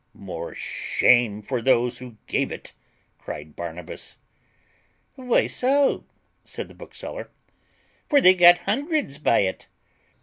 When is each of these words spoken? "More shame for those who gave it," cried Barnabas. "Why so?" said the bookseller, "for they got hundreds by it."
"More 0.15 0.55
shame 0.55 1.43
for 1.43 1.61
those 1.61 1.99
who 1.99 2.17
gave 2.25 2.51
it," 2.51 2.73
cried 3.19 3.55
Barnabas. 3.55 4.17
"Why 5.13 5.45
so?" 5.45 6.05
said 6.43 6.67
the 6.69 6.73
bookseller, 6.73 7.29
"for 8.09 8.19
they 8.19 8.33
got 8.33 8.57
hundreds 8.65 9.19
by 9.19 9.41
it." 9.41 9.67